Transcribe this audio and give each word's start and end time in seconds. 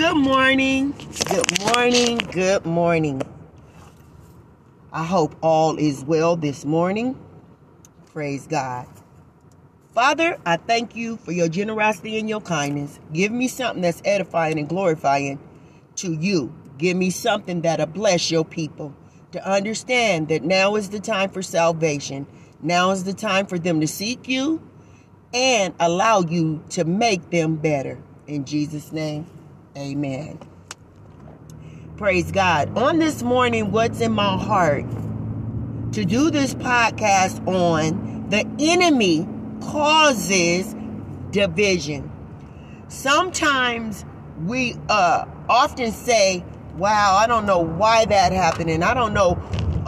Good 0.00 0.16
morning. 0.16 0.94
Good 1.28 1.60
morning. 1.60 2.16
Good 2.16 2.64
morning. 2.64 3.20
I 4.90 5.04
hope 5.04 5.36
all 5.42 5.76
is 5.76 6.02
well 6.02 6.36
this 6.36 6.64
morning. 6.64 7.22
Praise 8.10 8.46
God. 8.46 8.86
Father, 9.94 10.38
I 10.46 10.56
thank 10.56 10.96
you 10.96 11.18
for 11.18 11.32
your 11.32 11.48
generosity 11.48 12.18
and 12.18 12.30
your 12.30 12.40
kindness. 12.40 12.98
Give 13.12 13.30
me 13.30 13.46
something 13.46 13.82
that's 13.82 14.00
edifying 14.02 14.58
and 14.58 14.70
glorifying 14.70 15.38
to 15.96 16.14
you. 16.14 16.50
Give 16.78 16.96
me 16.96 17.10
something 17.10 17.60
that'll 17.60 17.84
bless 17.84 18.30
your 18.30 18.46
people 18.46 18.94
to 19.32 19.46
understand 19.46 20.28
that 20.28 20.42
now 20.42 20.76
is 20.76 20.88
the 20.88 21.00
time 21.00 21.28
for 21.28 21.42
salvation. 21.42 22.26
Now 22.62 22.92
is 22.92 23.04
the 23.04 23.12
time 23.12 23.44
for 23.44 23.58
them 23.58 23.82
to 23.82 23.86
seek 23.86 24.28
you 24.28 24.62
and 25.34 25.74
allow 25.78 26.22
you 26.22 26.64
to 26.70 26.84
make 26.84 27.28
them 27.28 27.56
better. 27.56 27.98
In 28.26 28.46
Jesus' 28.46 28.92
name, 28.92 29.26
amen. 29.76 30.38
Praise 31.96 32.32
God. 32.32 32.76
On 32.78 32.98
this 32.98 33.22
morning, 33.22 33.72
what's 33.72 34.00
in 34.00 34.12
my 34.12 34.36
heart 34.36 34.86
to 35.92 36.04
do 36.04 36.30
this 36.30 36.54
podcast 36.54 37.46
on 37.46 38.28
the 38.30 38.46
enemy 38.58 39.28
causes 39.60 40.74
division. 41.30 42.10
Sometimes 42.88 44.04
we 44.44 44.76
uh, 44.88 45.26
often 45.48 45.92
say, 45.92 46.44
wow, 46.76 47.16
I 47.16 47.26
don't 47.26 47.44
know 47.44 47.58
why 47.58 48.04
that 48.06 48.32
happened, 48.32 48.70
and 48.70 48.84
I 48.84 48.94
don't 48.94 49.12
know 49.12 49.34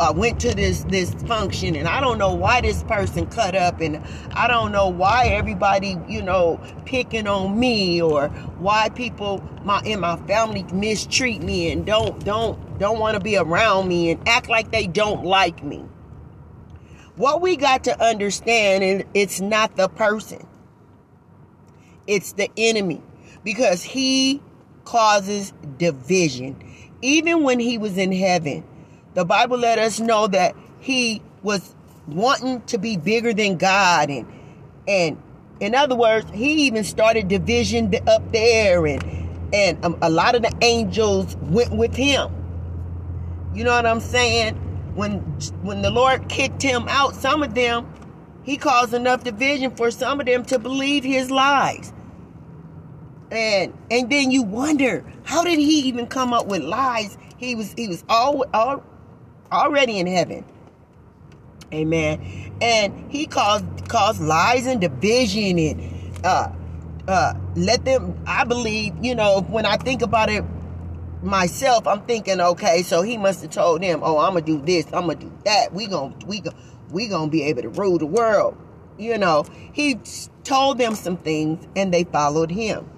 I 0.02 0.10
went 0.10 0.40
to 0.40 0.52
this 0.52 0.82
this 0.84 1.14
function 1.14 1.76
and 1.76 1.86
I 1.86 2.00
don't 2.00 2.18
know 2.18 2.34
why 2.34 2.60
this 2.60 2.82
person 2.82 3.24
cut 3.26 3.54
up 3.54 3.80
and 3.80 4.02
I 4.32 4.48
don't 4.48 4.72
know 4.72 4.88
why 4.88 5.28
everybody 5.28 5.96
you 6.08 6.22
know 6.22 6.60
picking 6.84 7.28
on 7.28 7.58
me 7.58 8.02
or 8.02 8.28
why 8.58 8.88
people 8.88 9.40
my 9.62 9.80
in 9.84 10.00
my 10.00 10.16
family 10.26 10.64
mistreat 10.72 11.40
me 11.40 11.70
and 11.70 11.86
don't 11.86 12.24
don't 12.24 12.78
don't 12.80 12.98
want 12.98 13.14
to 13.16 13.20
be 13.20 13.36
around 13.36 13.86
me 13.86 14.10
and 14.10 14.28
act 14.28 14.48
like 14.48 14.72
they 14.72 14.88
don't 14.88 15.24
like 15.24 15.62
me. 15.62 15.84
What 17.14 17.40
we 17.40 17.54
got 17.54 17.84
to 17.84 18.04
understand 18.04 18.82
is 18.82 19.04
it's 19.14 19.40
not 19.40 19.76
the 19.76 19.88
person. 19.88 20.44
It's 22.08 22.32
the 22.32 22.50
enemy 22.56 23.00
because 23.44 23.84
he 23.84 24.42
causes 24.84 25.52
division. 25.78 26.56
Even 27.02 27.44
when 27.44 27.60
he 27.60 27.78
was 27.78 27.98
in 27.98 28.10
heaven, 28.10 28.64
the 29.14 29.24
Bible 29.24 29.58
let 29.58 29.78
us 29.78 30.00
know 30.00 30.26
that 30.28 30.56
he 30.80 31.22
was 31.42 31.74
wanting 32.06 32.62
to 32.62 32.78
be 32.78 32.96
bigger 32.96 33.32
than 33.32 33.56
God 33.56 34.10
and 34.10 34.26
and 34.88 35.22
in 35.60 35.76
other 35.76 35.94
words, 35.94 36.28
he 36.32 36.66
even 36.66 36.82
started 36.82 37.28
division 37.28 37.94
up 38.08 38.32
there 38.32 38.84
and 38.86 39.04
and 39.54 39.84
um, 39.84 39.96
a 40.02 40.10
lot 40.10 40.34
of 40.34 40.42
the 40.42 40.52
angels 40.60 41.36
went 41.36 41.70
with 41.70 41.94
him. 41.94 42.32
You 43.54 43.64
know 43.64 43.70
what 43.70 43.86
I'm 43.86 44.00
saying? 44.00 44.56
When 44.96 45.18
when 45.62 45.82
the 45.82 45.90
Lord 45.90 46.28
kicked 46.28 46.62
him 46.62 46.88
out, 46.88 47.14
some 47.14 47.42
of 47.44 47.54
them 47.54 47.86
he 48.42 48.56
caused 48.56 48.92
enough 48.92 49.22
division 49.22 49.70
for 49.76 49.92
some 49.92 50.18
of 50.18 50.26
them 50.26 50.44
to 50.46 50.58
believe 50.58 51.04
his 51.04 51.30
lies. 51.30 51.92
And 53.30 53.72
and 53.90 54.10
then 54.10 54.32
you 54.32 54.42
wonder, 54.42 55.04
how 55.22 55.44
did 55.44 55.60
he 55.60 55.80
even 55.82 56.08
come 56.08 56.32
up 56.32 56.46
with 56.46 56.62
lies? 56.62 57.16
He 57.36 57.54
was 57.54 57.72
he 57.74 57.86
was 57.86 58.04
all, 58.08 58.44
all 58.52 58.82
already 59.52 59.98
in 59.98 60.06
heaven. 60.06 60.44
Amen. 61.72 62.52
And 62.60 63.10
he 63.10 63.26
caused 63.26 63.64
caused 63.88 64.20
lies 64.20 64.66
and 64.66 64.80
division 64.80 65.58
and 65.58 66.24
uh 66.24 66.52
uh 67.08 67.34
let 67.56 67.84
them 67.84 68.22
I 68.26 68.44
believe, 68.44 68.94
you 69.02 69.14
know, 69.14 69.42
when 69.42 69.66
I 69.66 69.76
think 69.76 70.02
about 70.02 70.30
it 70.30 70.44
myself, 71.22 71.86
I'm 71.86 72.02
thinking, 72.02 72.40
okay, 72.40 72.82
so 72.82 73.02
he 73.02 73.16
must 73.16 73.42
have 73.42 73.50
told 73.50 73.82
them, 73.82 74.00
oh, 74.02 74.18
I'm 74.18 74.34
gonna 74.34 74.44
do 74.44 74.60
this, 74.60 74.86
I'm 74.86 75.06
gonna 75.06 75.16
do 75.16 75.32
that. 75.44 75.72
We 75.72 75.86
gonna 75.86 76.14
we 76.26 76.40
gonna 76.40 76.56
we 76.90 77.08
gonna 77.08 77.30
be 77.30 77.44
able 77.44 77.62
to 77.62 77.68
rule 77.70 77.98
the 77.98 78.06
world. 78.06 78.56
You 78.98 79.16
know, 79.18 79.44
he 79.72 79.98
told 80.44 80.78
them 80.78 80.94
some 80.94 81.16
things 81.16 81.66
and 81.74 81.92
they 81.92 82.04
followed 82.04 82.50
him. 82.50 82.88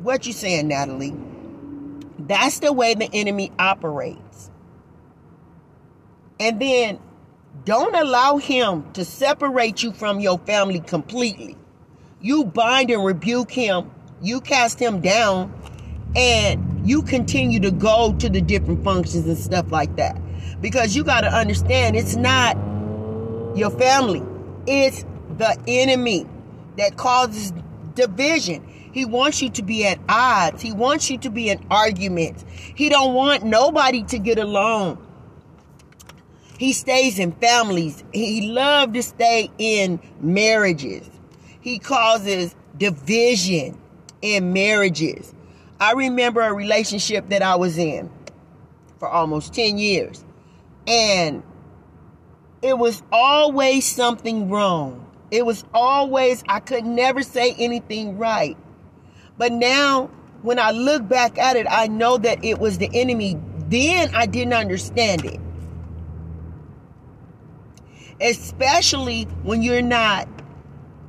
What 0.00 0.26
you 0.26 0.32
saying, 0.32 0.68
Natalie? 0.68 1.14
That's 2.18 2.60
the 2.60 2.72
way 2.72 2.94
the 2.94 3.10
enemy 3.12 3.52
operates. 3.58 4.50
And 6.40 6.58
then 6.60 6.98
don't 7.64 7.94
allow 7.94 8.38
him 8.38 8.90
to 8.94 9.04
separate 9.04 9.82
you 9.82 9.92
from 9.92 10.20
your 10.20 10.38
family 10.38 10.80
completely. 10.80 11.56
You 12.22 12.44
bind 12.44 12.90
and 12.90 13.04
rebuke 13.04 13.50
him, 13.50 13.90
you 14.22 14.40
cast 14.40 14.78
him 14.80 15.02
down, 15.02 15.52
and 16.16 16.88
you 16.88 17.02
continue 17.02 17.60
to 17.60 17.70
go 17.70 18.14
to 18.14 18.28
the 18.30 18.40
different 18.40 18.82
functions 18.82 19.26
and 19.26 19.36
stuff 19.36 19.70
like 19.70 19.94
that. 19.96 20.16
Because 20.62 20.96
you 20.96 21.04
got 21.04 21.20
to 21.20 21.28
understand 21.28 21.94
it's 21.94 22.16
not 22.16 22.56
your 23.54 23.70
family, 23.70 24.22
it's 24.66 25.04
the 25.36 25.56
enemy 25.68 26.26
that 26.78 26.96
causes 26.96 27.52
division. 27.94 28.66
He 28.92 29.04
wants 29.04 29.40
you 29.40 29.50
to 29.50 29.62
be 29.62 29.86
at 29.86 29.98
odds. 30.08 30.62
He 30.62 30.72
wants 30.72 31.10
you 31.10 31.18
to 31.18 31.30
be 31.30 31.50
in 31.50 31.64
arguments. 31.70 32.44
He 32.74 32.88
don't 32.88 33.14
want 33.14 33.44
nobody 33.44 34.02
to 34.04 34.18
get 34.18 34.38
along. 34.38 35.06
He 36.60 36.74
stays 36.74 37.18
in 37.18 37.32
families. 37.32 38.04
He 38.12 38.42
loves 38.42 38.92
to 38.92 39.02
stay 39.02 39.50
in 39.56 39.98
marriages. 40.20 41.08
He 41.62 41.78
causes 41.78 42.54
division 42.76 43.80
in 44.20 44.52
marriages. 44.52 45.34
I 45.80 45.92
remember 45.92 46.42
a 46.42 46.52
relationship 46.52 47.30
that 47.30 47.40
I 47.40 47.56
was 47.56 47.78
in 47.78 48.10
for 48.98 49.08
almost 49.08 49.54
10 49.54 49.78
years. 49.78 50.22
And 50.86 51.42
it 52.60 52.76
was 52.76 53.02
always 53.10 53.86
something 53.86 54.50
wrong. 54.50 55.10
It 55.30 55.46
was 55.46 55.64
always, 55.72 56.44
I 56.46 56.60
could 56.60 56.84
never 56.84 57.22
say 57.22 57.54
anything 57.58 58.18
right. 58.18 58.58
But 59.38 59.52
now, 59.52 60.10
when 60.42 60.58
I 60.58 60.72
look 60.72 61.08
back 61.08 61.38
at 61.38 61.56
it, 61.56 61.66
I 61.70 61.86
know 61.86 62.18
that 62.18 62.44
it 62.44 62.58
was 62.58 62.76
the 62.76 62.90
enemy. 62.92 63.38
Then 63.70 64.14
I 64.14 64.26
didn't 64.26 64.52
understand 64.52 65.24
it 65.24 65.40
especially 68.20 69.24
when 69.42 69.62
you're 69.62 69.82
not 69.82 70.28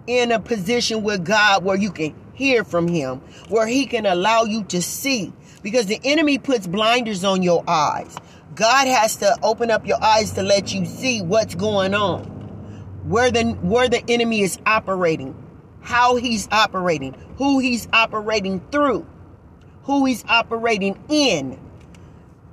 in 0.08 0.32
a 0.32 0.40
position 0.40 1.04
with 1.04 1.26
God 1.26 1.64
where 1.64 1.78
you 1.78 1.92
can 1.92 2.16
hear 2.34 2.64
from 2.64 2.88
Him, 2.88 3.22
where 3.50 3.68
He 3.68 3.86
can 3.86 4.06
allow 4.06 4.44
you 4.44 4.64
to 4.66 4.82
see. 4.82 5.34
Because 5.62 5.86
the 5.86 6.00
enemy 6.04 6.40
puts 6.40 6.66
blinders 6.66 7.24
on 7.24 7.44
your 7.44 7.64
eyes. 7.68 8.16
God 8.56 8.88
has 8.88 9.18
to 9.18 9.38
open 9.44 9.70
up 9.70 9.86
your 9.86 10.04
eyes 10.04 10.32
to 10.32 10.44
let 10.44 10.74
you 10.74 10.86
see 10.86 11.22
what's 11.22 11.56
going 11.56 11.94
on, 11.94 12.24
where 13.06 13.32
the 13.32 13.44
where 13.62 13.88
the 13.88 14.04
enemy 14.10 14.42
is 14.42 14.60
operating, 14.66 15.36
how 15.82 16.16
he's 16.16 16.48
operating, 16.52 17.14
who 17.38 17.60
he's 17.60 17.88
operating 17.94 18.60
through, 18.72 19.06
who 19.84 20.06
he's 20.06 20.26
operating 20.28 21.02
in. 21.10 21.60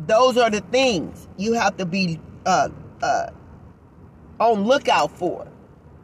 Those 0.06 0.36
are 0.36 0.50
the 0.50 0.60
things 0.60 1.26
you 1.36 1.54
have 1.54 1.78
to 1.78 1.86
be 1.86 2.20
uh, 2.46 2.68
uh, 3.02 3.30
on 4.40 4.64
lookout 4.64 5.16
for 5.16 5.46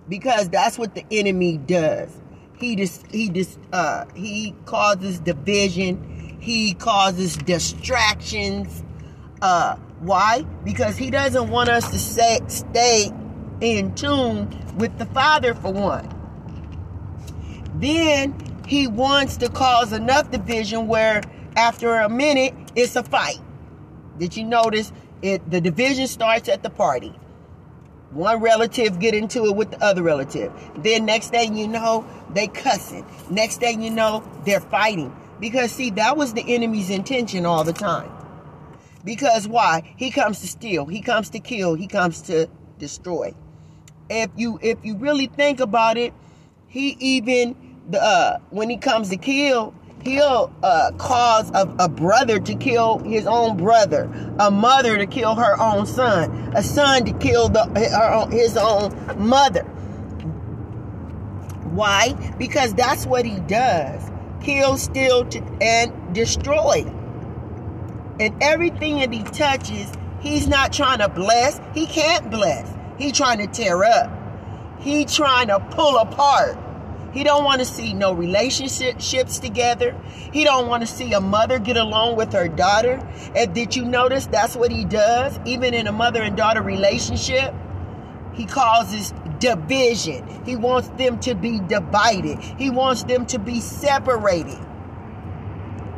because 0.09 0.49
that's 0.49 0.79
what 0.79 0.95
the 0.95 1.05
enemy 1.11 1.59
does. 1.59 2.11
He 2.59 2.77
just 2.77 3.07
he 3.09 3.29
just 3.29 3.59
uh 3.73 4.05
he 4.15 4.55
causes 4.65 5.21
division, 5.21 6.39
he 6.41 6.75
causes 6.75 7.37
distractions. 7.37 8.83
Uh 9.41 9.77
why? 10.01 10.43
Because 10.65 10.97
he 10.97 11.11
doesn't 11.11 11.49
want 11.51 11.71
us 11.71 11.91
to 11.91 11.99
say, 11.99 12.41
stay 12.49 13.11
in 13.61 13.95
tune 13.95 14.49
with 14.77 14.97
the 14.99 15.07
Father 15.07 15.55
for 15.55 15.73
one. 15.73 16.11
Then 17.77 18.35
he 18.67 18.87
wants 18.87 19.37
to 19.39 19.49
cause 19.49 19.93
enough 19.93 20.31
division 20.31 20.87
where 20.87 21.23
after 21.57 21.95
a 21.97 22.09
minute 22.09 22.55
it's 22.75 22.97
a 22.97 23.03
fight. 23.03 23.41
Did 24.19 24.37
you 24.37 24.45
notice 24.45 24.93
it 25.23 25.49
the 25.51 25.61
division 25.61 26.07
starts 26.07 26.49
at 26.49 26.63
the 26.63 26.71
party 26.71 27.15
one 28.15 28.41
relative 28.41 28.99
get 28.99 29.15
into 29.15 29.45
it 29.47 29.57
with 29.57 29.73
the 29.73 29.85
other 29.85 30.03
relative. 30.03 30.53
Then 30.77 31.05
next 31.05 31.31
thing 31.31 31.57
you 31.57 31.69
know, 31.69 32.07
they 32.31 32.47
cussing. 32.47 33.05
Next 33.31 33.59
thing 33.59 33.83
you 33.83 33.91
know, 33.91 34.23
they're 34.45 34.61
fighting. 34.61 35.15
Because 35.41 35.73
see, 35.73 35.91
that 35.91 36.17
was 36.17 36.33
the 36.33 36.55
enemy's 36.55 36.91
intention 36.91 37.45
all 37.45 37.65
the 37.65 37.73
time. 37.73 38.11
Because 39.05 39.47
why? 39.47 39.95
He 39.97 40.11
comes 40.11 40.41
to 40.41 40.47
steal, 40.47 40.87
he 40.87 41.03
comes 41.03 41.31
to 41.31 41.41
kill, 41.41 41.75
he 41.75 41.87
comes 41.87 42.23
to 42.23 42.49
destroy. 42.79 43.35
If 44.09 44.31
you 44.37 44.59
if 44.63 44.79
you 44.83 44.97
really 44.97 45.27
think 45.27 45.61
about 45.61 45.97
it, 45.97 46.15
he 46.69 46.97
even 47.01 47.57
the 47.89 48.03
uh, 48.03 48.39
when 48.51 48.71
he 48.71 48.77
comes 48.77 49.11
to 49.11 49.17
kill, 49.17 49.75
he'll 50.05 50.53
uh, 50.63 50.93
cause 50.99 51.51
a, 51.51 51.75
a, 51.79 51.89
brother 51.89 52.39
to 52.39 52.55
kill 52.55 52.99
his 52.99 53.27
own 53.27 53.57
brother, 53.57 54.05
a 54.39 54.51
mother 54.51 54.99
to 54.99 55.07
kill 55.07 55.35
her 55.35 55.59
own 55.61 55.87
son, 55.87 56.31
a 56.55 56.63
son 56.63 57.05
to 57.07 57.13
kill 57.15 57.49
the, 57.49 57.65
her, 57.65 58.29
his 58.31 58.57
own 58.57 58.93
mother. 59.19 59.65
Why? 61.73 62.13
Because 62.39 62.75
that's 62.75 63.07
what 63.07 63.25
he 63.25 63.41
does. 63.41 64.11
kill, 64.43 64.77
steal, 64.77 65.27
and 65.61 66.15
destroy. 66.15 66.85
And 68.21 68.43
everything 68.43 68.99
that 68.99 69.13
he 69.13 69.23
touches, 69.23 69.91
he's 70.21 70.47
not 70.47 70.73
trying 70.73 70.99
to 70.99 71.09
bless. 71.09 71.61
He 71.73 71.87
can't 71.87 72.31
bless. 72.31 72.73
He 72.99 73.11
trying 73.11 73.39
to 73.39 73.47
tear 73.47 73.83
up. 73.83 74.11
He 74.79 75.05
trying 75.05 75.49
to 75.49 75.59
pull 75.59 75.97
apart. 75.97 76.59
He 77.15 77.23
don't 77.23 77.45
want 77.45 77.61
to 77.61 77.65
see 77.65 77.95
no 77.95 78.13
relationships 78.13 79.39
together. 79.39 79.97
He 80.33 80.43
don't 80.43 80.67
want 80.67 80.83
to 80.83 80.87
see 80.87 81.13
a 81.13 81.21
mother 81.21 81.61
get 81.61 81.77
along 81.77 82.17
with 82.17 82.33
her 82.33 82.49
daughter. 82.49 83.01
And 83.37 83.55
did 83.55 83.77
you 83.77 83.85
notice 83.85 84.27
that's 84.27 84.57
what 84.57 84.73
he 84.73 84.85
does? 84.85 85.39
Even 85.47 85.75
in 85.75 85.87
a 85.87 85.93
mother 85.93 86.21
and 86.21 86.37
daughter 86.37 86.61
relationship, 86.61 87.55
he 88.33 88.47
causes 88.47 89.15
division. 89.39 90.27
He 90.45 90.57
wants 90.57 90.89
them 90.89 91.21
to 91.21 91.37
be 91.37 91.61
divided. 91.61 92.41
He 92.41 92.69
wants 92.69 93.05
them 93.05 93.27
to 93.27 93.39
be 93.39 93.61
separated. 93.61 94.59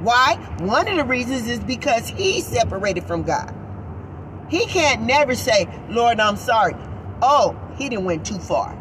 Why? 0.00 0.36
One 0.58 0.86
of 0.86 0.96
the 0.96 1.04
reasons 1.04 1.48
is 1.48 1.60
because 1.60 2.06
he's 2.06 2.46
separated 2.46 3.04
from 3.04 3.22
God. 3.22 3.54
He 4.50 4.66
can't 4.66 5.02
never 5.02 5.34
say, 5.34 5.66
Lord, 5.88 6.20
I'm 6.20 6.36
sorry. 6.36 6.76
Oh, 7.22 7.58
he 7.76 7.88
didn't 7.88 8.04
went 8.04 8.26
too 8.26 8.38
far. 8.38 8.76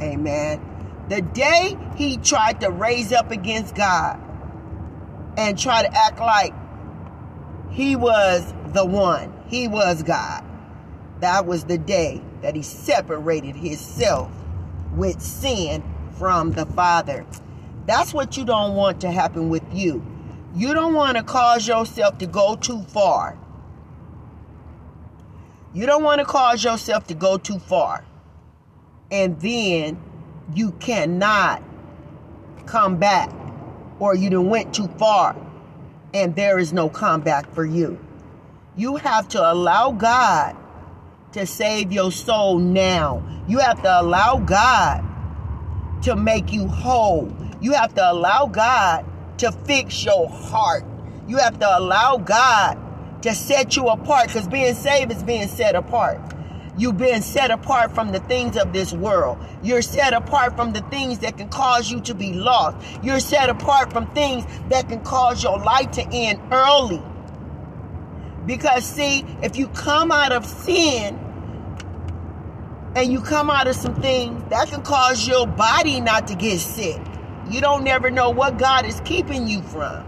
Amen. 0.00 0.67
The 1.08 1.22
day 1.22 1.76
he 1.96 2.18
tried 2.18 2.60
to 2.60 2.70
raise 2.70 3.12
up 3.12 3.30
against 3.30 3.74
God 3.74 4.20
and 5.38 5.58
try 5.58 5.82
to 5.82 5.96
act 5.96 6.18
like 6.18 6.52
he 7.70 7.96
was 7.96 8.52
the 8.74 8.84
one, 8.84 9.32
he 9.46 9.68
was 9.68 10.02
God, 10.02 10.44
that 11.20 11.46
was 11.46 11.64
the 11.64 11.78
day 11.78 12.20
that 12.42 12.54
he 12.54 12.62
separated 12.62 13.56
himself 13.56 14.30
with 14.94 15.20
sin 15.22 15.82
from 16.18 16.52
the 16.52 16.66
Father. 16.66 17.24
That's 17.86 18.12
what 18.12 18.36
you 18.36 18.44
don't 18.44 18.74
want 18.74 19.00
to 19.00 19.10
happen 19.10 19.48
with 19.48 19.64
you. 19.72 20.04
You 20.54 20.74
don't 20.74 20.94
want 20.94 21.16
to 21.16 21.22
cause 21.22 21.66
yourself 21.66 22.18
to 22.18 22.26
go 22.26 22.56
too 22.56 22.82
far. 22.82 23.38
You 25.72 25.86
don't 25.86 26.02
want 26.02 26.18
to 26.18 26.24
cause 26.24 26.64
yourself 26.64 27.06
to 27.06 27.14
go 27.14 27.38
too 27.38 27.58
far. 27.58 28.04
And 29.10 29.40
then 29.40 30.02
you 30.54 30.72
cannot 30.72 31.62
come 32.66 32.96
back 32.96 33.30
or 33.98 34.14
you 34.14 34.30
done 34.30 34.48
went 34.48 34.74
too 34.74 34.88
far 34.98 35.36
and 36.14 36.34
there 36.36 36.58
is 36.58 36.72
no 36.72 36.88
comeback 36.88 37.52
for 37.54 37.64
you. 37.64 37.98
You 38.76 38.96
have 38.96 39.28
to 39.28 39.52
allow 39.52 39.92
God 39.92 40.56
to 41.32 41.46
save 41.46 41.92
your 41.92 42.10
soul 42.12 42.58
now. 42.58 43.22
You 43.46 43.58
have 43.58 43.82
to 43.82 44.00
allow 44.00 44.38
God 44.38 45.04
to 46.02 46.16
make 46.16 46.52
you 46.52 46.66
whole. 46.66 47.32
You 47.60 47.72
have 47.72 47.94
to 47.94 48.12
allow 48.12 48.46
God 48.46 49.04
to 49.38 49.52
fix 49.52 50.04
your 50.04 50.28
heart. 50.28 50.84
You 51.26 51.38
have 51.38 51.58
to 51.58 51.78
allow 51.78 52.18
God 52.18 52.78
to 53.22 53.34
set 53.34 53.76
you 53.76 53.88
apart 53.88 54.28
because 54.28 54.46
being 54.46 54.74
saved 54.74 55.12
is 55.12 55.22
being 55.22 55.48
set 55.48 55.74
apart. 55.74 56.20
You've 56.78 56.96
been 56.96 57.22
set 57.22 57.50
apart 57.50 57.92
from 57.92 58.12
the 58.12 58.20
things 58.20 58.56
of 58.56 58.72
this 58.72 58.92
world. 58.92 59.38
You're 59.64 59.82
set 59.82 60.12
apart 60.12 60.54
from 60.56 60.72
the 60.72 60.80
things 60.82 61.18
that 61.18 61.36
can 61.36 61.48
cause 61.48 61.90
you 61.90 62.00
to 62.02 62.14
be 62.14 62.32
lost. 62.32 62.76
You're 63.02 63.18
set 63.20 63.50
apart 63.50 63.92
from 63.92 64.06
things 64.14 64.46
that 64.68 64.88
can 64.88 65.00
cause 65.00 65.42
your 65.42 65.58
life 65.58 65.90
to 65.92 66.08
end 66.12 66.40
early. 66.52 67.02
Because, 68.46 68.84
see, 68.84 69.24
if 69.42 69.56
you 69.56 69.68
come 69.68 70.12
out 70.12 70.30
of 70.32 70.46
sin 70.46 71.18
and 72.94 73.12
you 73.12 73.20
come 73.20 73.50
out 73.50 73.66
of 73.66 73.74
some 73.74 74.00
things, 74.00 74.42
that 74.50 74.68
can 74.68 74.82
cause 74.82 75.26
your 75.26 75.46
body 75.46 76.00
not 76.00 76.28
to 76.28 76.36
get 76.36 76.60
sick. 76.60 77.00
You 77.50 77.60
don't 77.60 77.82
never 77.82 78.10
know 78.10 78.30
what 78.30 78.56
God 78.56 78.86
is 78.86 79.00
keeping 79.04 79.48
you 79.48 79.62
from. 79.62 80.04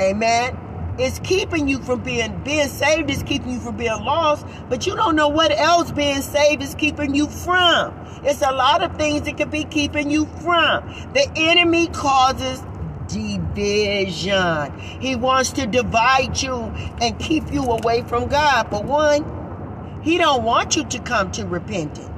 Amen. 0.00 0.69
It's 0.98 1.18
keeping 1.20 1.68
you 1.68 1.78
from 1.78 2.02
being 2.02 2.42
being 2.42 2.68
saved 2.68 3.10
is 3.10 3.22
keeping 3.22 3.52
you 3.52 3.60
from 3.60 3.76
being 3.76 3.92
lost, 4.04 4.46
but 4.68 4.86
you 4.86 4.94
don't 4.96 5.16
know 5.16 5.28
what 5.28 5.50
else 5.52 5.90
being 5.92 6.20
saved 6.20 6.62
is 6.62 6.74
keeping 6.74 7.14
you 7.14 7.26
from. 7.26 7.94
It's 8.22 8.42
a 8.42 8.52
lot 8.52 8.82
of 8.82 8.96
things 8.96 9.22
that 9.22 9.36
could 9.38 9.50
be 9.50 9.64
keeping 9.64 10.10
you 10.10 10.26
from. 10.42 10.86
The 11.14 11.30
enemy 11.36 11.86
causes 11.88 12.62
division. 13.08 14.78
He 15.00 15.16
wants 15.16 15.52
to 15.52 15.66
divide 15.66 16.40
you 16.40 16.54
and 17.00 17.18
keep 17.18 17.52
you 17.52 17.62
away 17.62 18.02
from 18.02 18.28
God. 18.28 18.68
But 18.70 18.84
one, 18.84 20.00
he 20.02 20.18
don't 20.18 20.44
want 20.44 20.76
you 20.76 20.84
to 20.84 20.98
come 21.00 21.30
to 21.32 21.46
repentance. 21.46 22.08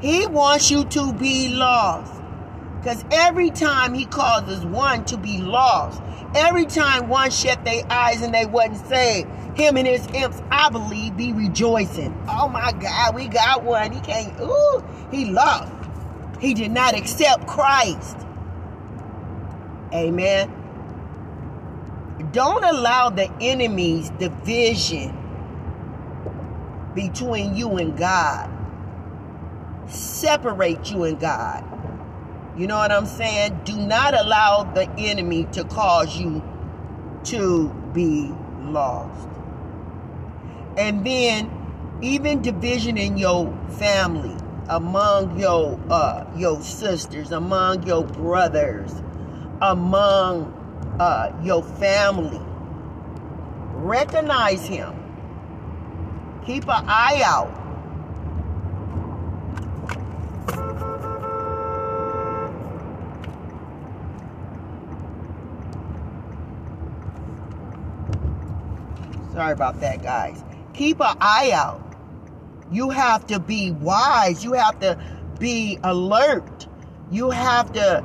He 0.00 0.26
wants 0.26 0.70
you 0.70 0.84
to 0.84 1.12
be 1.14 1.48
lost. 1.48 2.15
Because 2.86 3.04
every 3.10 3.50
time 3.50 3.94
he 3.94 4.04
causes 4.04 4.64
one 4.64 5.04
to 5.06 5.16
be 5.16 5.38
lost, 5.38 6.00
every 6.36 6.66
time 6.66 7.08
one 7.08 7.32
shut 7.32 7.64
their 7.64 7.82
eyes 7.90 8.22
and 8.22 8.32
they 8.32 8.46
wasn't 8.46 8.86
saved, 8.86 9.28
him 9.58 9.76
and 9.76 9.88
his 9.88 10.06
imps, 10.14 10.40
I 10.52 10.70
believe, 10.70 11.16
be 11.16 11.32
rejoicing. 11.32 12.16
Oh 12.28 12.48
my 12.48 12.70
God, 12.70 13.16
we 13.16 13.26
got 13.26 13.64
one. 13.64 13.90
He 13.90 13.98
can't, 14.02 14.40
ooh, 14.40 14.84
he 15.10 15.24
lost. 15.24 15.72
He 16.40 16.54
did 16.54 16.70
not 16.70 16.96
accept 16.96 17.48
Christ. 17.48 18.18
Amen. 19.92 20.48
Don't 22.30 22.62
allow 22.62 23.10
the 23.10 23.28
enemy's 23.40 24.10
division 24.10 25.12
between 26.94 27.56
you 27.56 27.78
and 27.78 27.98
God 27.98 28.48
separate 29.88 30.92
you 30.92 31.02
and 31.02 31.18
God. 31.18 31.75
You 32.56 32.66
know 32.66 32.76
what 32.76 32.90
I'm 32.90 33.04
saying? 33.04 33.60
Do 33.64 33.76
not 33.76 34.14
allow 34.14 34.62
the 34.62 34.88
enemy 34.96 35.44
to 35.52 35.64
cause 35.64 36.16
you 36.16 36.42
to 37.24 37.68
be 37.92 38.32
lost. 38.62 39.28
And 40.78 41.04
then 41.04 41.50
even 42.00 42.40
division 42.40 42.96
in 42.96 43.18
your 43.18 43.52
family, 43.78 44.34
among 44.68 45.38
your 45.38 45.78
uh, 45.90 46.24
your 46.34 46.62
sisters, 46.62 47.30
among 47.30 47.86
your 47.86 48.04
brothers, 48.04 48.90
among 49.60 50.52
uh, 50.98 51.38
your 51.42 51.62
family. 51.62 52.40
Recognize 53.74 54.66
him. 54.66 54.94
Keep 56.46 56.64
an 56.64 56.84
eye 56.88 57.20
out 57.22 57.65
Sorry 69.36 69.52
about 69.52 69.82
that, 69.82 70.02
guys. 70.02 70.42
Keep 70.72 71.02
an 71.02 71.14
eye 71.20 71.50
out. 71.52 71.94
You 72.72 72.88
have 72.88 73.26
to 73.26 73.38
be 73.38 73.70
wise. 73.70 74.42
You 74.42 74.54
have 74.54 74.80
to 74.80 74.98
be 75.38 75.78
alert. 75.84 76.66
You 77.10 77.28
have 77.28 77.70
to 77.74 78.02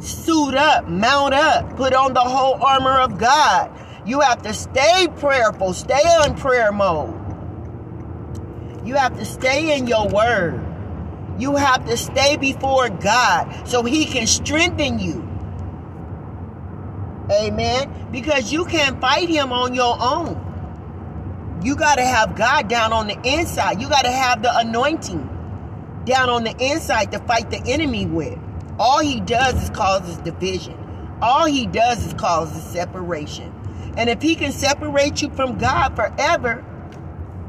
suit 0.00 0.56
up, 0.56 0.88
mount 0.88 1.32
up, 1.32 1.76
put 1.76 1.94
on 1.94 2.12
the 2.12 2.18
whole 2.18 2.60
armor 2.60 2.98
of 2.98 3.18
God. 3.18 3.70
You 4.04 4.18
have 4.18 4.42
to 4.42 4.52
stay 4.52 5.06
prayerful, 5.20 5.74
stay 5.74 5.94
on 5.94 6.36
prayer 6.36 6.72
mode. 6.72 7.14
You 8.84 8.94
have 8.96 9.16
to 9.16 9.24
stay 9.24 9.78
in 9.78 9.86
your 9.86 10.08
word. 10.08 10.60
You 11.38 11.54
have 11.54 11.86
to 11.86 11.96
stay 11.96 12.36
before 12.36 12.88
God 12.88 13.68
so 13.68 13.84
He 13.84 14.06
can 14.06 14.26
strengthen 14.26 14.98
you. 14.98 15.22
Amen. 17.30 18.08
Because 18.10 18.52
you 18.52 18.64
can't 18.64 19.00
fight 19.00 19.28
Him 19.28 19.52
on 19.52 19.72
your 19.72 19.96
own. 20.00 20.50
You 21.64 21.74
got 21.76 21.94
to 21.94 22.04
have 22.04 22.36
God 22.36 22.68
down 22.68 22.92
on 22.92 23.06
the 23.06 23.18
inside. 23.24 23.80
You 23.80 23.88
got 23.88 24.02
to 24.02 24.10
have 24.10 24.42
the 24.42 24.54
anointing 24.54 25.30
down 26.04 26.28
on 26.28 26.44
the 26.44 26.54
inside 26.60 27.10
to 27.12 27.18
fight 27.20 27.50
the 27.50 27.56
enemy 27.64 28.04
with. 28.04 28.38
All 28.78 28.98
he 29.00 29.20
does 29.20 29.62
is 29.62 29.70
causes 29.70 30.18
division. 30.18 30.78
All 31.22 31.46
he 31.46 31.66
does 31.66 32.06
is 32.06 32.12
causes 32.12 32.62
separation. 32.62 33.50
And 33.96 34.10
if 34.10 34.20
he 34.20 34.34
can 34.34 34.52
separate 34.52 35.22
you 35.22 35.30
from 35.30 35.56
God 35.56 35.96
forever, 35.96 36.62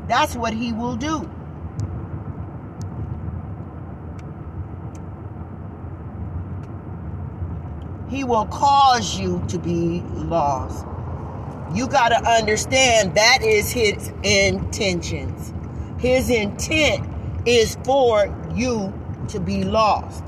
that's 0.08 0.34
what 0.34 0.54
he 0.54 0.72
will 0.72 0.96
do. 0.96 1.30
He 8.08 8.24
will 8.24 8.46
cause 8.46 9.20
you 9.20 9.44
to 9.50 9.60
be 9.60 10.02
lost 10.14 10.86
you 11.74 11.88
got 11.88 12.10
to 12.10 12.30
understand 12.30 13.16
that 13.16 13.40
is 13.42 13.72
his 13.72 14.12
intentions. 14.24 15.54
His 16.00 16.30
intent 16.30 17.08
is 17.48 17.78
for 17.84 18.34
you 18.54 18.94
to 19.30 19.40
be 19.40 19.64
lost. 19.64 20.24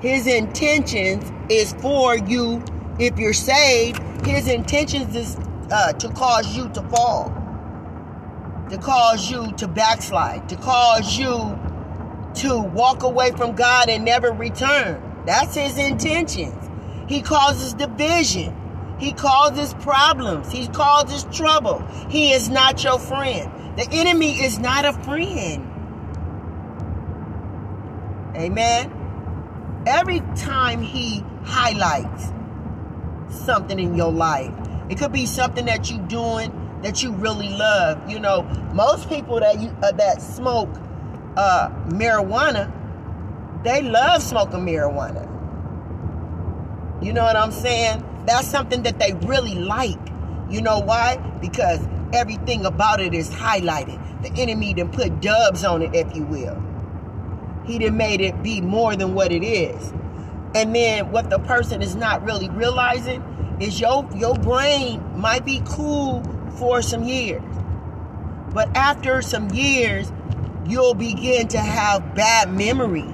His 0.00 0.26
intentions 0.26 1.30
is 1.48 1.74
for 1.74 2.16
you, 2.16 2.62
if 2.98 3.16
you're 3.18 3.32
saved, 3.32 4.02
his 4.26 4.48
intentions 4.48 5.14
is 5.14 5.36
uh, 5.70 5.92
to 5.92 6.08
cause 6.10 6.56
you 6.56 6.68
to 6.70 6.82
fall, 6.88 7.26
to 8.68 8.78
cause 8.78 9.30
you 9.30 9.52
to 9.52 9.68
backslide, 9.68 10.48
to 10.48 10.56
cause 10.56 11.16
you 11.16 11.58
to 12.34 12.60
walk 12.60 13.04
away 13.04 13.30
from 13.30 13.54
God 13.54 13.88
and 13.88 14.04
never 14.04 14.32
return. 14.32 15.11
That's 15.26 15.54
his 15.54 15.78
intentions. 15.78 16.68
He 17.08 17.22
causes 17.22 17.74
division. 17.74 18.56
He 18.98 19.12
causes 19.12 19.74
problems. 19.74 20.50
He 20.50 20.68
causes 20.68 21.24
trouble. 21.36 21.84
He 22.08 22.32
is 22.32 22.48
not 22.48 22.82
your 22.84 22.98
friend. 22.98 23.50
The 23.76 23.88
enemy 23.90 24.42
is 24.42 24.58
not 24.58 24.84
a 24.84 24.92
friend. 24.92 25.68
Amen. 28.36 28.92
Every 29.86 30.20
time 30.36 30.82
he 30.82 31.24
highlights 31.44 32.32
something 33.28 33.78
in 33.78 33.94
your 33.94 34.12
life, 34.12 34.52
it 34.88 34.98
could 34.98 35.12
be 35.12 35.26
something 35.26 35.66
that 35.66 35.90
you're 35.90 36.06
doing 36.06 36.52
that 36.82 37.02
you 37.02 37.12
really 37.12 37.48
love. 37.48 38.08
You 38.10 38.20
know, 38.20 38.42
most 38.74 39.08
people 39.08 39.40
that 39.40 39.60
you 39.60 39.68
uh, 39.82 39.92
that 39.92 40.20
smoke 40.20 40.70
uh, 41.36 41.70
marijuana, 41.88 42.70
they 43.64 43.82
love 43.82 44.22
smoking 44.22 44.60
marijuana. 44.60 45.28
You 47.02 47.12
know 47.12 47.24
what 47.24 47.36
I'm 47.36 47.52
saying? 47.52 48.04
That's 48.26 48.46
something 48.46 48.82
that 48.84 48.98
they 48.98 49.12
really 49.26 49.54
like. 49.54 49.98
You 50.50 50.62
know 50.62 50.78
why? 50.78 51.16
Because 51.40 51.80
everything 52.12 52.64
about 52.64 53.00
it 53.00 53.14
is 53.14 53.30
highlighted. 53.30 53.98
The 54.22 54.40
enemy 54.40 54.74
done 54.74 54.90
put 54.90 55.20
dubs 55.20 55.64
on 55.64 55.82
it, 55.82 55.94
if 55.94 56.14
you 56.14 56.24
will. 56.24 56.62
He 57.64 57.78
done 57.78 57.96
made 57.96 58.20
it 58.20 58.42
be 58.42 58.60
more 58.60 58.94
than 58.96 59.14
what 59.14 59.32
it 59.32 59.44
is. 59.44 59.92
And 60.54 60.74
then 60.74 61.10
what 61.10 61.30
the 61.30 61.38
person 61.38 61.82
is 61.82 61.96
not 61.96 62.22
really 62.24 62.48
realizing 62.50 63.22
is 63.60 63.80
your 63.80 64.08
your 64.14 64.34
brain 64.34 65.02
might 65.18 65.44
be 65.44 65.62
cool 65.64 66.22
for 66.58 66.82
some 66.82 67.04
years. 67.04 67.42
But 68.52 68.68
after 68.76 69.22
some 69.22 69.48
years, 69.50 70.12
you'll 70.66 70.94
begin 70.94 71.48
to 71.48 71.58
have 71.58 72.14
bad 72.14 72.52
memory. 72.52 73.08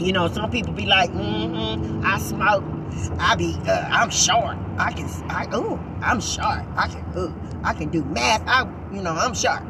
You 0.00 0.12
know, 0.12 0.28
some 0.28 0.50
people 0.50 0.72
be 0.72 0.86
like, 0.86 1.10
mm-hmm, 1.10 2.00
I 2.04 2.18
smoke. 2.18 2.64
I 3.18 3.36
be, 3.36 3.54
uh, 3.66 3.88
I'm 3.90 4.10
short. 4.10 4.56
I 4.78 4.92
can, 4.92 5.08
I, 5.30 5.46
ooh, 5.54 5.78
I'm 6.02 6.20
sharp. 6.20 6.66
I 6.74 6.88
can, 6.88 7.04
ooh, 7.18 7.34
I 7.62 7.74
can 7.74 7.90
do 7.90 8.02
math. 8.04 8.42
I, 8.46 8.62
you 8.94 9.02
know, 9.02 9.12
I'm 9.12 9.34
sharp. 9.34 9.62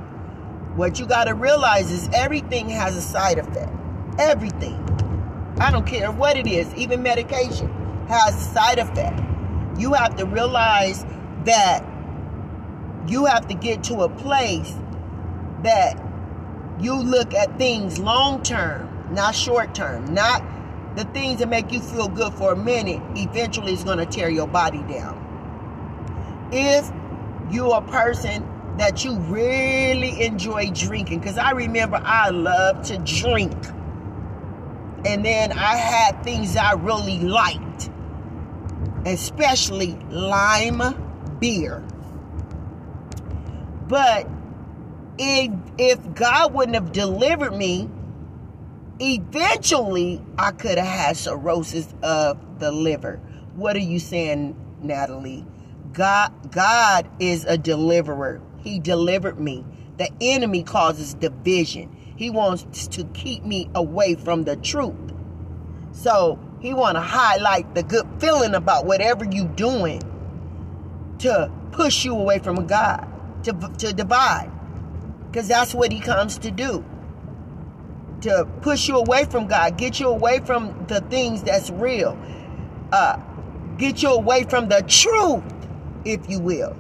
What 0.77 1.01
you 1.01 1.07
got 1.07 1.25
to 1.25 1.35
realize 1.35 1.91
is 1.91 2.09
everything 2.13 2.69
has 2.69 2.97
a 2.97 3.03
side 3.03 3.39
effect. 3.39 3.73
Everything. 4.19 4.77
I 5.59 5.71
don't 5.73 5.87
care 5.87 6.13
what 6.13 6.37
it 6.37 6.47
is, 6.47 6.73
even 6.75 7.03
medication 7.03 7.69
has 8.07 8.35
a 8.35 8.55
side 8.55 8.79
effect. 8.79 9.21
You 9.79 9.95
have 9.95 10.17
to 10.17 10.27
realize 10.27 11.05
that 11.45 11.85
you 13.09 13.27
have 13.27 13.49
to 13.49 13.55
get 13.55 13.83
to 13.85 14.03
a 14.03 14.09
place 14.09 14.75
that 15.63 16.01
you 16.79 16.95
look 16.95 17.35
at 17.35 17.59
things 17.59 17.99
long 17.99 18.43
term, 18.43 18.90
not 19.11 19.35
short 19.35 19.75
term, 19.75 20.13
not 20.15 20.43
the 20.97 21.05
things 21.05 21.39
that 21.39 21.49
make 21.49 21.73
you 21.73 21.81
feel 21.81 22.09
good 22.09 22.33
for 22.35 22.53
a 22.53 22.57
minute, 22.57 23.01
eventually 23.17 23.73
is 23.73 23.85
going 23.85 23.99
to 23.99 24.07
tear 24.07 24.29
your 24.29 24.49
body 24.49 24.83
down. 24.83 25.19
If 26.53 26.91
you're 27.51 27.77
a 27.77 27.83
person 27.83 28.47
that 28.77 29.05
you 29.05 29.15
really 29.15 30.23
enjoy 30.25 30.71
drinking, 30.71 31.21
because 31.21 31.39
I 31.39 31.51
remember 31.51 32.01
I 32.03 32.31
love 32.31 32.83
to 32.87 32.99
drink. 32.99 33.53
And 35.05 35.25
then 35.25 35.53
I 35.53 35.77
had 35.77 36.23
things 36.23 36.57
I 36.57 36.73
really 36.73 37.21
liked, 37.21 37.91
especially 39.07 39.99
lime 40.11 40.83
beer. 41.39 41.83
But 43.89 44.29
if, 45.19 45.51
if 45.79 46.15
God 46.15 46.53
wouldn't 46.53 46.75
have 46.75 46.93
delivered 46.93 47.55
me, 47.55 47.89
eventually 49.01 50.23
I 50.39 50.53
could 50.53 50.79
have 50.79 50.87
had 50.87 51.17
cirrhosis 51.17 51.93
of 52.03 52.61
the 52.61 52.71
liver. 52.71 53.21
What 53.55 53.77
are 53.77 53.81
you 53.81 53.99
saying, 53.99 54.57
Natalie? 54.83 55.45
God, 55.93 56.53
God 56.53 57.11
is 57.19 57.45
a 57.45 57.59
deliverer. 57.59 58.41
He 58.63 58.79
delivered 58.79 59.41
me. 59.41 59.65
The 59.97 60.11
enemy 60.21 60.63
causes 60.63 61.15
division. 61.15 61.97
He 62.17 62.31
wants 62.31 62.87
to 62.89 63.05
keep 63.05 63.45
me 63.45 63.71
away 63.75 64.15
from 64.15 64.45
the 64.45 64.57
truth. 64.57 64.95
So 65.93 66.39
he 66.61 66.75
want 66.75 66.97
to 66.97 67.01
highlight 67.01 67.75
the 67.75 67.83
good 67.83 68.07
feeling 68.19 68.55
about 68.55 68.87
whatever 68.87 69.25
you 69.25 69.47
doing 69.47 70.03
to 71.19 71.51
push 71.73 72.05
you 72.05 72.15
away 72.15 72.39
from 72.39 72.67
God, 72.67 73.07
to, 73.45 73.53
to 73.79 73.93
divide. 73.93 74.51
Because 75.27 75.49
that's 75.49 75.75
what 75.75 75.93
he 75.93 76.01
comes 76.01 76.39
to 76.39 76.51
do. 76.51 76.85
To 78.23 78.47
push 78.61 78.87
you 78.87 78.97
away 78.97 79.25
from 79.25 79.47
God, 79.47 79.79
get 79.79 79.99
you 79.99 80.09
away 80.09 80.41
from 80.41 80.87
the 80.89 81.01
things 81.03 81.43
that's 81.43 81.71
real. 81.71 82.19
Uh, 82.93 83.19
get 83.79 84.03
you 84.03 84.11
away 84.11 84.45
from 84.45 84.69
the 84.69 84.83
truth, 84.83 85.43
if 86.05 86.29
you 86.29 86.39
will. 86.39 86.77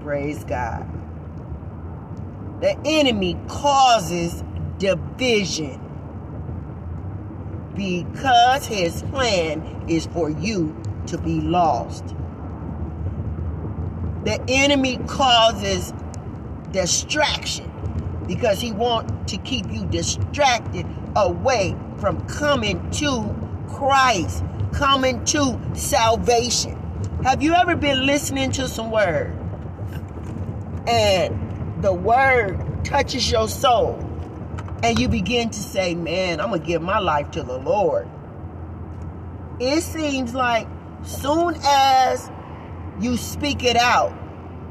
Praise 0.00 0.44
God. 0.44 0.88
The 2.60 2.78
enemy 2.86 3.38
causes 3.48 4.42
division 4.78 5.80
because 7.74 8.64
his 8.66 9.02
plan 9.04 9.84
is 9.88 10.06
for 10.06 10.30
you 10.30 10.74
to 11.08 11.18
be 11.18 11.40
lost. 11.40 12.04
The 14.24 14.42
enemy 14.48 14.98
causes 15.06 15.92
distraction 16.72 17.70
because 18.26 18.60
he 18.60 18.72
wants 18.72 19.32
to 19.32 19.38
keep 19.38 19.70
you 19.70 19.84
distracted 19.86 20.86
away 21.16 21.76
from 21.98 22.26
coming 22.26 22.90
to 22.92 23.34
Christ, 23.68 24.44
coming 24.72 25.24
to 25.26 25.58
salvation. 25.74 26.80
Have 27.24 27.42
you 27.42 27.54
ever 27.54 27.76
been 27.76 28.06
listening 28.06 28.52
to 28.52 28.68
some 28.68 28.90
word 28.90 29.32
and 30.86 31.82
the 31.82 31.92
word 31.92 32.84
touches 32.84 33.30
your 33.30 33.48
soul 33.48 33.98
and 34.82 34.98
you 34.98 35.08
begin 35.08 35.48
to 35.50 35.58
say, 35.58 35.94
Man, 35.94 36.40
I'm 36.40 36.50
going 36.50 36.60
to 36.60 36.66
give 36.66 36.82
my 36.82 36.98
life 36.98 37.30
to 37.32 37.42
the 37.42 37.58
Lord? 37.58 38.08
It 39.58 39.82
seems 39.82 40.34
like 40.34 40.66
soon 41.04 41.54
as 41.64 42.30
you 43.00 43.16
speak 43.16 43.64
it 43.64 43.76
out, 43.76 44.12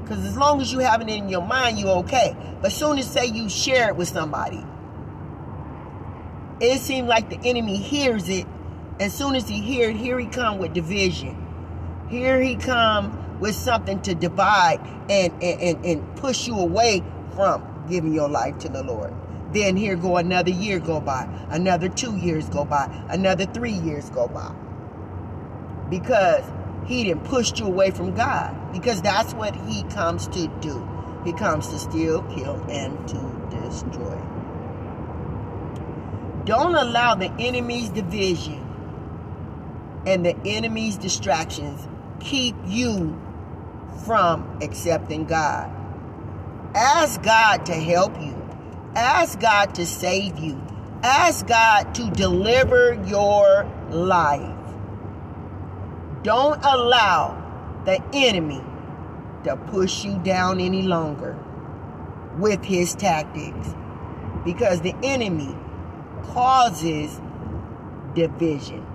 because 0.04 0.26
as 0.26 0.38
long 0.38 0.62
as 0.62 0.72
you 0.72 0.80
have 0.80 1.02
it 1.02 1.10
in 1.10 1.30
your 1.30 1.46
mind, 1.46 1.80
you're 1.80 1.98
okay. 2.00 2.36
But 2.62 2.72
soon 2.72 2.98
as 2.98 3.10
say 3.10 3.26
you 3.26 3.50
share 3.50 3.90
it 3.90 3.96
with 3.96 4.10
somebody, 4.10 4.64
it 6.60 6.80
seems 6.80 7.08
like 7.08 7.30
the 7.30 7.40
enemy 7.48 7.78
hears 7.78 8.30
it. 8.30 8.46
As 9.00 9.14
soon 9.14 9.36
as 9.36 9.48
he 9.48 9.62
hear 9.62 9.90
it, 9.90 9.96
here 9.96 10.20
he 10.20 10.28
come 10.28 10.60
with 10.60 10.74
division. 10.74 11.40
Here 12.10 12.40
he 12.42 12.56
come 12.56 13.40
with 13.40 13.56
something 13.56 14.02
to 14.04 14.14
divide 14.14 14.80
and, 15.10 15.34
and, 15.42 15.86
and 15.86 16.16
push 16.18 16.48
you 16.48 16.60
away 16.60 17.04
from 17.36 17.86
giving 17.90 18.14
your 18.14 18.30
life 18.30 18.58
to 18.60 18.70
the 18.70 18.84
Lord. 18.84 19.14
Then 19.52 19.76
here 19.76 19.96
go 19.96 20.18
another 20.18 20.52
year 20.52 20.80
go 20.80 21.00
by, 21.00 21.28
another 21.50 21.90
two 21.90 22.18
years 22.18 22.50
go 22.50 22.66
by, 22.66 22.86
another 23.10 23.46
three 23.46 23.74
years 23.74 24.10
go 24.10 24.28
by. 24.28 24.54
Because 25.90 26.44
he 26.86 27.04
didn't 27.04 27.26
push 27.26 27.58
you 27.60 27.66
away 27.66 27.92
from 27.92 28.14
God 28.14 28.74
because 28.74 29.02
that's 29.02 29.34
what 29.34 29.56
he 29.56 29.84
comes 29.84 30.28
to 30.30 30.48
do. 30.60 30.88
He 31.24 31.34
comes 31.34 31.70
to 31.70 31.80
steal, 31.80 32.22
kill, 32.24 32.64
and 32.70 33.08
to 33.08 33.60
destroy. 33.62 34.22
Don't 36.46 36.76
allow 36.76 37.16
the 37.16 37.32
enemy's 37.40 37.90
division 37.90 38.60
and 40.06 40.26
the 40.26 40.36
enemy's 40.46 40.98
distractions 40.98 41.88
keep 42.20 42.56
you 42.66 43.20
from 44.06 44.60
accepting 44.62 45.26
God. 45.26 45.72
Ask 46.76 47.22
God 47.22 47.66
to 47.68 47.74
help 47.74 48.20
you. 48.22 48.36
Ask 48.96 49.40
God 49.40 49.76
to 49.76 49.86
save 49.86 50.38
you. 50.40 50.62
Ask 51.04 51.48
God 51.48 51.96
to 51.96 52.10
deliver 52.12 52.94
your 53.06 53.66
life. 53.90 54.63
Don't 56.24 56.64
allow 56.64 57.38
the 57.86 58.02
enemy 58.14 58.62
to 59.44 59.58
push 59.58 60.06
you 60.06 60.18
down 60.20 60.62
any 60.62 60.84
longer 60.84 61.38
with 62.38 62.64
his 62.64 62.96
tactics 62.96 63.76
because 64.46 64.80
the 64.82 64.96
enemy 65.04 65.54
causes 66.32 67.20
division. 68.16 68.86